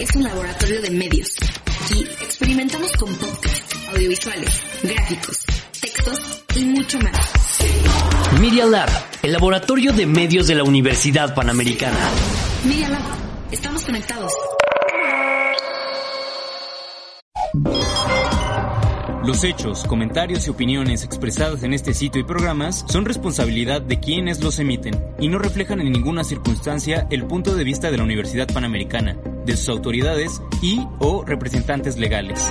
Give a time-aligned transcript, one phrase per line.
[0.00, 1.36] es un laboratorio de medios.
[1.84, 5.44] Aquí experimentamos con podcasts, audiovisuales, gráficos,
[5.80, 7.58] textos y mucho más.
[8.40, 8.88] Media Lab,
[9.22, 11.98] el laboratorio de medios de la Universidad Panamericana.
[12.64, 13.02] Media Lab,
[13.50, 14.32] estamos conectados.
[19.22, 24.42] Los hechos, comentarios y opiniones expresados en este sitio y programas son responsabilidad de quienes
[24.42, 28.48] los emiten y no reflejan en ninguna circunstancia el punto de vista de la Universidad
[28.52, 29.18] Panamericana,
[29.50, 32.48] de sus autoridades y o representantes legales.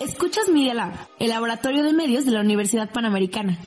[0.00, 3.58] Escuchas Media Lab, el laboratorio de medios de la Universidad Panamericana.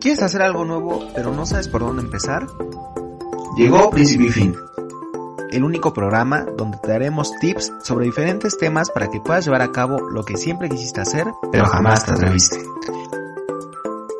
[0.00, 2.46] ¿Quieres hacer algo nuevo pero no sabes por dónde empezar?
[3.56, 4.54] Llegó Principio y Fin
[5.54, 9.70] el único programa donde te daremos tips sobre diferentes temas para que puedas llevar a
[9.70, 12.58] cabo lo que siempre quisiste hacer, pero jamás te atreviste.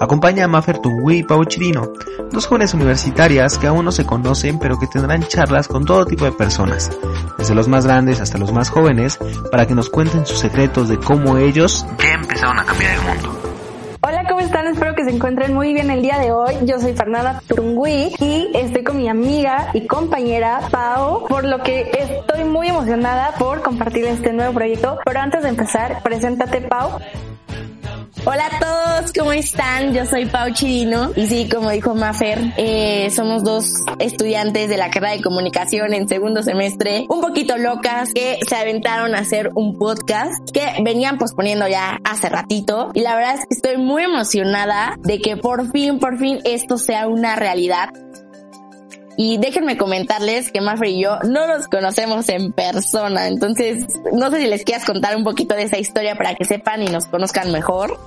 [0.04, 1.90] Acompaña a Mafer Tungui y Pau Chirino,
[2.30, 6.26] dos jóvenes universitarias que aún no se conocen pero que tendrán charlas con todo tipo
[6.26, 6.90] de personas,
[7.38, 9.18] desde los más grandes hasta los más jóvenes,
[9.50, 13.40] para que nos cuenten sus secretos de cómo ellos ya empezaron a cambiar el mundo.
[14.02, 14.66] Hola, ¿cómo están?
[14.66, 16.54] Espero que se encuentren muy bien el día de hoy.
[16.66, 21.90] Yo soy Fernanda Turungui y estoy con mi amiga y compañera Pau, por lo que
[21.98, 24.98] estoy muy emocionada por compartir este nuevo proyecto.
[25.02, 26.98] Pero antes de empezar, preséntate Pau.
[28.26, 29.92] Hola a todos, ¿cómo están?
[29.92, 34.90] Yo soy Pau Chirino y sí, como dijo Mafer, eh, somos dos estudiantes de la
[34.90, 39.78] carrera de comunicación en segundo semestre, un poquito locas, que se aventaron a hacer un
[39.78, 44.96] podcast que venían posponiendo ya hace ratito y la verdad es que estoy muy emocionada
[45.00, 47.90] de que por fin, por fin esto sea una realidad.
[49.16, 54.40] Y déjenme comentarles que Mafer y yo no nos conocemos en persona, entonces no sé
[54.40, 57.52] si les quieras contar un poquito de esa historia para que sepan y nos conozcan
[57.52, 57.98] mejor.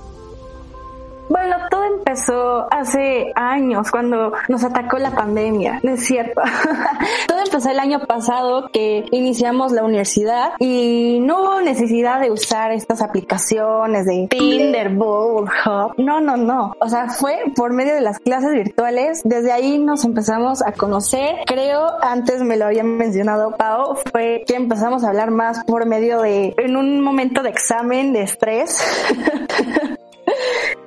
[1.28, 6.40] Bueno, todo empezó hace años cuando nos atacó la pandemia, ¿no es cierto?
[7.28, 12.72] todo empezó el año pasado que iniciamos la universidad y no hubo necesidad de usar
[12.72, 15.94] estas aplicaciones de Tinder, Bull, Hub.
[15.98, 16.74] No, no, no.
[16.80, 19.20] O sea, fue por medio de las clases virtuales.
[19.24, 21.36] Desde ahí nos empezamos a conocer.
[21.46, 26.20] Creo, antes me lo había mencionado Pau, fue que empezamos a hablar más por medio
[26.20, 28.78] de, en un momento de examen de estrés.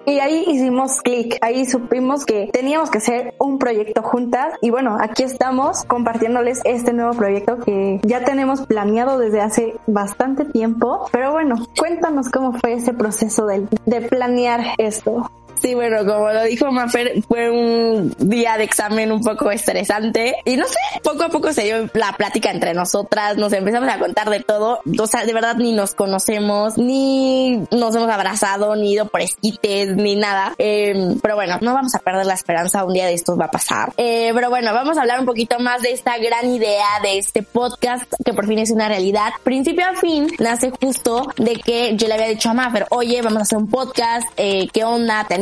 [0.06, 4.98] Y ahí hicimos clic, ahí supimos que teníamos que hacer un proyecto juntas y bueno,
[5.00, 11.08] aquí estamos compartiéndoles este nuevo proyecto que ya tenemos planeado desde hace bastante tiempo.
[11.12, 15.30] Pero bueno, cuéntanos cómo fue ese proceso de, de planear esto.
[15.62, 20.58] Sí, bueno, como lo dijo Mafer, fue un día de examen un poco estresante y
[20.58, 24.32] no sé, poco a poco se dio la plática entre nosotras, nos empezamos a contar
[24.32, 29.08] de todo, o sea, de verdad ni nos conocemos, ni nos hemos abrazado, ni ido
[29.08, 33.06] por esquites, ni nada, eh, pero bueno, no vamos a perder la esperanza, un día
[33.06, 33.94] de estos va a pasar.
[33.98, 37.44] Eh, pero bueno, vamos a hablar un poquito más de esta gran idea de este
[37.44, 39.30] podcast que por fin es una realidad.
[39.44, 43.40] Principio a fin nace justo de que yo le había dicho a Mafer, oye, vamos
[43.40, 45.26] a hacer un podcast, eh, ¿qué onda?
[45.28, 45.36] ¿Te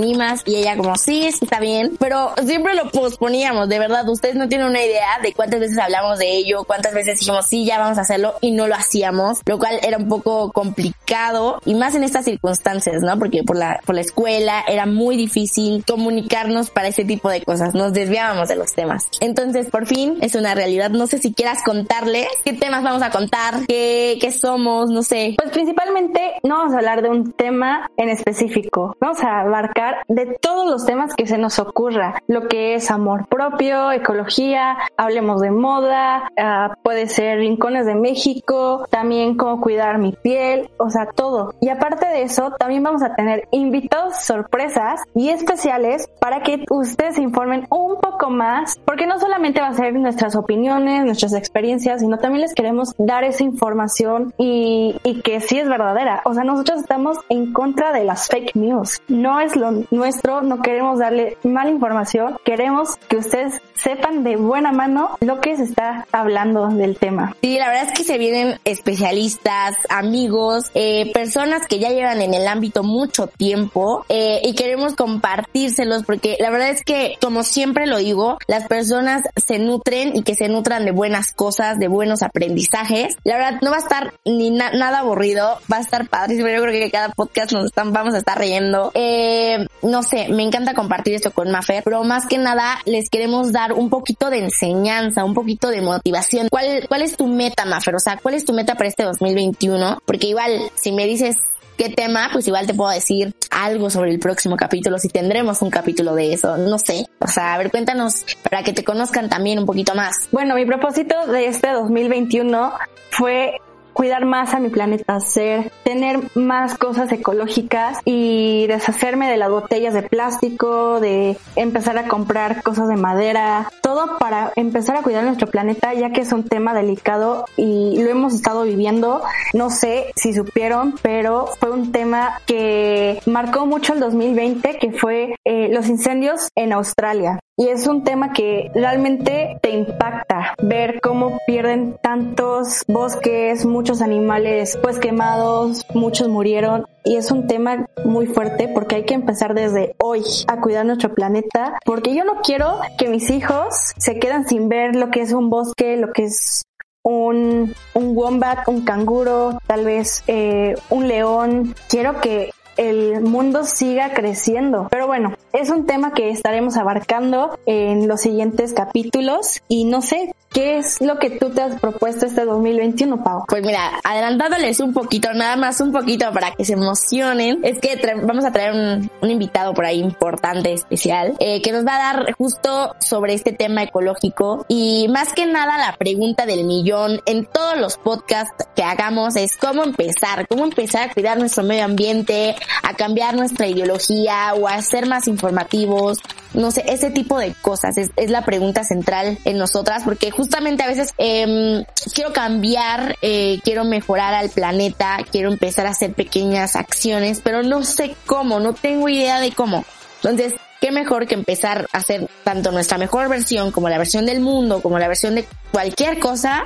[0.46, 4.48] y ella como sí, sí está bien, pero siempre lo posponíamos, de verdad, ustedes no
[4.48, 7.98] tienen una idea de cuántas veces hablamos de ello, cuántas veces dijimos sí, ya vamos
[7.98, 12.04] a hacerlo y no lo hacíamos, lo cual era un poco complicado y más en
[12.04, 13.18] estas circunstancias, ¿no?
[13.18, 17.74] Porque por la, por la escuela era muy difícil comunicarnos para ese tipo de cosas,
[17.74, 19.10] nos desviábamos de los temas.
[19.20, 23.12] Entonces, por fin es una realidad, no sé si quieras contarle qué temas vamos a
[23.12, 25.36] contar, qué, qué somos, no sé.
[25.38, 30.38] Pues principalmente no vamos a hablar de un tema en específico, vamos a abarcar de
[30.42, 35.52] todos los temas que se nos ocurra, lo que es amor propio, ecología, hablemos de
[35.52, 41.54] moda, uh, puede ser rincones de México, también cómo cuidar mi piel, o sea, todo.
[41.60, 47.16] Y aparte de eso, también vamos a tener invitados sorpresas y especiales para que ustedes
[47.16, 52.02] se informen un poco más, porque no solamente va a ser nuestras opiniones, nuestras experiencias,
[52.02, 56.22] sino también les queremos dar esa información y, y que sí es verdadera.
[56.26, 59.02] O sea, nosotros estamos en contra de las fake news.
[59.08, 64.72] No es lo nuestro, no queremos darle mala información, queremos que ustedes sepan de buena
[64.72, 67.36] mano lo que se está hablando del tema.
[67.42, 72.34] Sí, la verdad es que se vienen especialistas, amigos, eh, personas que ya llevan en
[72.34, 77.88] el ámbito mucho tiempo eh, y queremos compartírselos porque la verdad es que, como siempre
[77.88, 82.22] lo digo, las personas se nutren y que se nutran de buenas cosas, de buenos
[82.22, 83.18] aprendizajes.
[83.24, 86.50] La verdad no va a estar ni nada aburrido, va a estar padrísimo.
[86.50, 88.92] Yo creo que cada podcast nos están, vamos a estar riendo.
[88.94, 93.52] Eh, no sé, me encanta compartir esto con Mafer, pero más que nada les queremos
[93.52, 96.48] dar un poquito de enseñanza, un poquito de motivación.
[96.50, 97.96] ¿Cuál, cuál es tu meta, Mafer?
[97.96, 100.00] O sea, ¿cuál es tu meta para este 2021?
[100.06, 101.38] Porque igual, si me dices
[101.80, 105.70] qué tema, pues igual te puedo decir algo sobre el próximo capítulo, si tendremos un
[105.70, 107.08] capítulo de eso, no sé.
[107.20, 110.28] O sea, a ver, cuéntanos para que te conozcan también un poquito más.
[110.32, 112.74] Bueno, mi propósito de este 2021
[113.12, 113.62] fue
[113.94, 119.94] cuidar más a mi planeta, hacer, tener más cosas ecológicas y deshacerme de las botellas
[119.94, 125.48] de plástico, de empezar a comprar cosas de madera, todo para empezar a cuidar nuestro
[125.48, 129.22] planeta, ya que es un tema delicado y lo hemos estado viviendo.
[129.54, 135.36] No sé si supieron, pero fue un tema que marcó mucho el 2020, que fue
[135.46, 137.40] eh, los incendios en Australia.
[137.60, 144.78] Y es un tema que realmente te impacta ver cómo pierden tantos bosques, muchos animales
[144.84, 146.86] pues quemados, muchos murieron.
[147.06, 151.14] Y es un tema muy fuerte porque hay que empezar desde hoy a cuidar nuestro
[151.16, 151.80] planeta.
[151.86, 155.50] Porque yo no quiero que mis hijos se queden sin ver lo que es un
[155.50, 156.66] bosque, lo que es
[157.04, 161.74] un, un wombat, un canguro, tal vez eh, un león.
[161.88, 164.88] Quiero que el mundo siga creciendo.
[164.90, 170.32] Pero bueno, es un tema que estaremos abarcando en los siguientes capítulos y no sé,
[170.52, 173.44] ¿Qué es lo que tú te has propuesto este 2021, Pau?
[173.48, 178.02] Pues mira, adelantándoles un poquito, nada más un poquito para que se emocionen, es que
[178.24, 182.34] vamos a traer un, invitado por ahí importante, especial, eh, que nos va a dar
[182.34, 187.78] justo sobre este tema ecológico y más que nada la pregunta del millón en todos
[187.78, 192.94] los podcasts que hagamos es cómo empezar, cómo empezar a cuidar nuestro medio ambiente, a
[192.94, 196.20] cambiar nuestra ideología o a ser más informativos,
[196.54, 200.84] no sé, ese tipo de cosas es, es la pregunta central en nosotras porque justamente
[200.84, 201.84] a veces eh,
[202.14, 207.84] quiero cambiar, eh, quiero mejorar al planeta, quiero empezar a hacer pequeñas acciones, pero no
[207.84, 209.86] sé cómo, no tengo idea de cómo.
[210.22, 214.42] Entonces, qué mejor que empezar a hacer tanto nuestra mejor versión como la versión del
[214.42, 216.64] mundo, como la versión de cualquier cosa,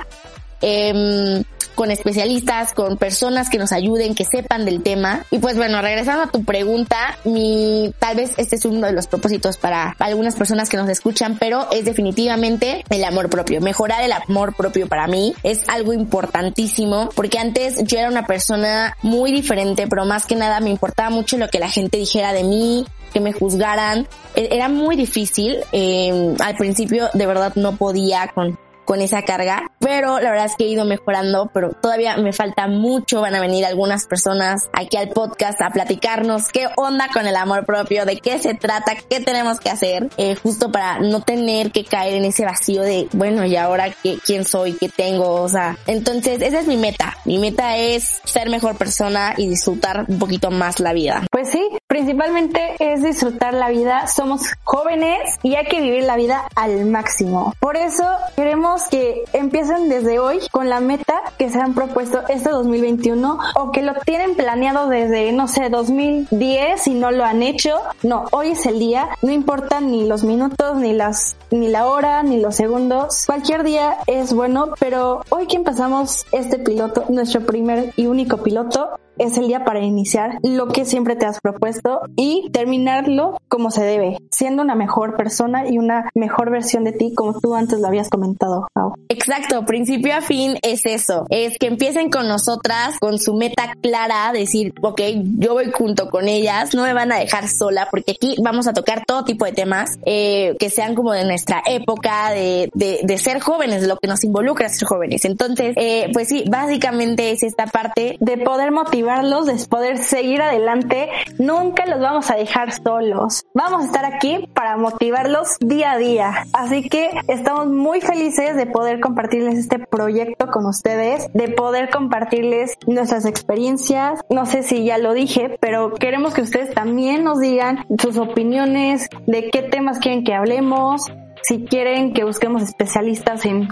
[0.60, 5.24] eh, con especialistas, con personas que nos ayuden, que sepan del tema.
[5.30, 9.06] Y pues bueno, regresando a tu pregunta, mi, tal vez este es uno de los
[9.06, 13.60] propósitos para algunas personas que nos escuchan, pero es definitivamente el amor propio.
[13.60, 18.96] Mejorar el amor propio para mí es algo importantísimo porque antes yo era una persona
[19.02, 22.44] muy diferente, pero más que nada me importaba mucho lo que la gente dijera de
[22.44, 24.06] mí, que me juzgaran.
[24.34, 25.58] E-, era muy difícil.
[25.72, 30.56] Eh, al principio de verdad no podía con con esa carga, pero la verdad es
[30.56, 34.96] que he ido mejorando, pero todavía me falta mucho, van a venir algunas personas aquí
[34.96, 39.20] al podcast a platicarnos qué onda con el amor propio, de qué se trata, qué
[39.20, 43.44] tenemos que hacer, eh, justo para no tener que caer en ese vacío de, bueno,
[43.44, 47.38] y ahora qué, quién soy, qué tengo, o sea, entonces esa es mi meta, mi
[47.38, 51.26] meta es ser mejor persona y disfrutar un poquito más la vida.
[51.30, 56.48] Pues sí, principalmente es disfrutar la vida, somos jóvenes y hay que vivir la vida
[56.56, 57.52] al máximo.
[57.60, 58.04] Por eso
[58.34, 63.72] queremos que empiecen desde hoy con la meta que se han propuesto este 2021 o
[63.72, 67.80] que lo tienen planeado desde, no sé, 2010 y no lo han hecho.
[68.02, 72.22] No, hoy es el día, no importan ni los minutos, ni las, ni la hora,
[72.22, 73.24] ni los segundos.
[73.26, 78.98] Cualquier día es bueno, pero hoy que empezamos este piloto, nuestro primer y único piloto,
[79.18, 83.84] es el día para iniciar lo que siempre te has propuesto y terminarlo como se
[83.84, 87.86] debe, siendo una mejor persona y una mejor versión de ti como tú antes lo
[87.86, 88.66] habías comentado.
[89.08, 94.32] Exacto, principio a fin es eso, es que empiecen con nosotras, con su meta clara,
[94.32, 95.00] decir, ok,
[95.38, 98.72] yo voy junto con ellas, no me van a dejar sola porque aquí vamos a
[98.72, 103.18] tocar todo tipo de temas eh, que sean como de nuestra época, de, de, de,
[103.18, 105.24] ser jóvenes, lo que nos involucra ser jóvenes.
[105.24, 111.10] Entonces, eh, pues sí, básicamente es esta parte de poder motivar de poder seguir adelante.
[111.38, 113.44] Nunca los vamos a dejar solos.
[113.52, 116.46] Vamos a estar aquí para motivarlos día a día.
[116.52, 122.76] Así que estamos muy felices de poder compartirles este proyecto con ustedes, de poder compartirles
[122.86, 124.20] nuestras experiencias.
[124.30, 129.08] No sé si ya lo dije, pero queremos que ustedes también nos digan sus opiniones,
[129.26, 131.12] de qué temas quieren que hablemos,
[131.46, 133.68] si quieren que busquemos especialistas en,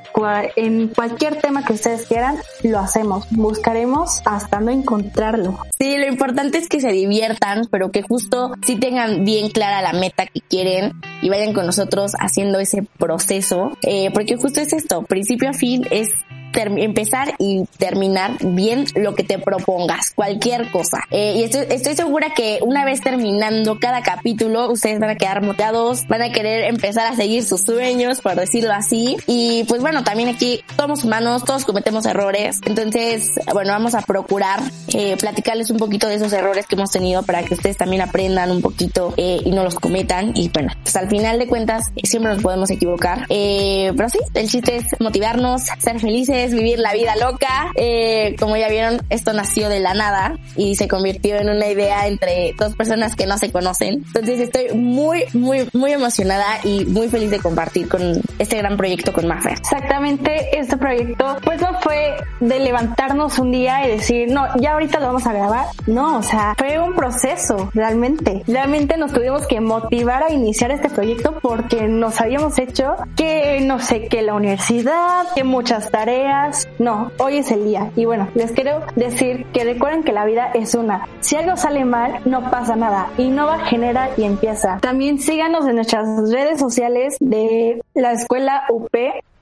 [0.57, 3.27] en cualquier tema que ustedes quieran, lo hacemos.
[3.31, 5.59] Buscaremos hasta no encontrarlo.
[5.79, 9.95] Sí, lo importante es que se diviertan, pero que justo sí tengan bien clara la
[9.95, 13.73] meta que quieren y vayan con nosotros haciendo ese proceso.
[13.83, 16.11] Eh, porque justo es esto, principio a fin es
[16.55, 20.99] empezar y terminar bien lo que te propongas, cualquier cosa.
[21.11, 26.07] Eh, y estoy, segura que una vez terminando cada capítulo, ustedes van a quedar motivados,
[26.09, 29.17] van a querer empezar a seguir sus sueños, por decirlo así.
[29.27, 32.61] Y pues bueno, también aquí somos humanos, todos cometemos errores.
[32.67, 34.61] Entonces, bueno, vamos a procurar
[34.95, 38.51] eh, platicarles un poquito de esos errores que hemos tenido para que ustedes también aprendan
[38.51, 40.33] un poquito eh, y no los cometan.
[40.35, 43.27] Y bueno, pues al final de cuentas siempre nos podemos equivocar.
[43.29, 47.73] Pero sí, el chiste es motivarnos, ser felices es vivir la vida loca.
[47.75, 52.07] Eh, como ya vieron, esto nació de la nada y se convirtió en una idea
[52.07, 54.05] entre dos personas que no se conocen.
[54.07, 59.13] Entonces estoy muy, muy, muy emocionada y muy feliz de compartir con este gran proyecto
[59.13, 59.53] con Maffer.
[59.53, 65.01] Exactamente, este proyecto pues no fue de levantarnos un día y decir, no, ya ahorita
[65.01, 65.67] lo vamos a grabar.
[65.87, 68.43] No, o sea, fue un proceso realmente.
[68.47, 73.79] Realmente nos tuvimos que motivar a iniciar este proyecto porque nos habíamos hecho que no
[73.79, 76.32] sé, que la universidad, que muchas tareas.
[76.79, 77.91] No, hoy es el día.
[77.95, 81.07] Y bueno, les quiero decir que recuerden que la vida es una.
[81.21, 83.11] Si algo sale mal, no pasa nada.
[83.19, 84.79] Innova, genera y empieza.
[84.81, 88.91] También síganos en nuestras redes sociales de la escuela UP,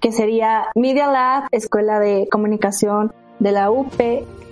[0.00, 4.00] que sería Media Lab, Escuela de Comunicación de la UP.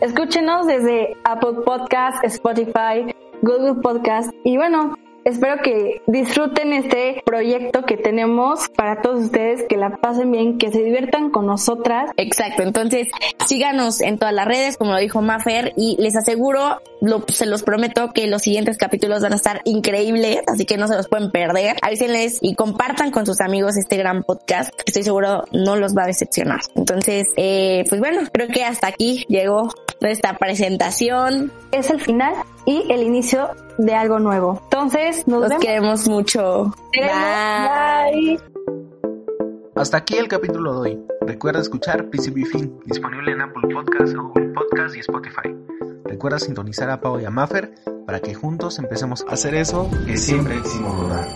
[0.00, 4.94] Escúchenos desde Apple Podcast, Spotify, Google Podcast y bueno,
[5.28, 10.72] Espero que disfruten este proyecto que tenemos para todos ustedes, que la pasen bien, que
[10.72, 12.10] se diviertan con nosotras.
[12.16, 13.08] Exacto, entonces
[13.46, 17.62] síganos en todas las redes, como lo dijo Mafer, y les aseguro, lo, se los
[17.62, 21.30] prometo que los siguientes capítulos van a estar increíbles, así que no se los pueden
[21.30, 21.76] perder.
[21.82, 26.04] Avísenles y compartan con sus amigos este gran podcast, que estoy seguro no los va
[26.04, 26.60] a decepcionar.
[26.74, 29.68] Entonces, eh, pues bueno, creo que hasta aquí llegó
[30.00, 31.52] nuestra presentación.
[31.70, 32.34] Es el final
[32.64, 34.60] y el inicio de algo nuevo.
[34.64, 36.72] Entonces, nos, nos queremos mucho.
[36.94, 38.38] Bye.
[39.74, 41.06] Hasta aquí el capítulo de hoy.
[41.20, 45.54] Recuerda escuchar PCB Fin, disponible en Apple Podcasts, Google Podcasts y Spotify.
[46.04, 47.74] Recuerda sintonizar a Pau y a Maffer
[48.06, 51.28] para que juntos empecemos a hacer eso que siempre quisimos lograr.